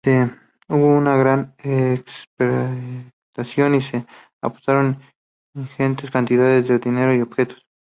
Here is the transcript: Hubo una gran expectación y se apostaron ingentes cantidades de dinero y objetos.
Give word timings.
Hubo 0.67 0.87
una 0.97 1.15
gran 1.15 1.53
expectación 1.59 3.75
y 3.75 3.83
se 3.83 4.03
apostaron 4.41 4.99
ingentes 5.53 6.09
cantidades 6.09 6.67
de 6.67 6.79
dinero 6.79 7.13
y 7.13 7.21
objetos. 7.21 7.63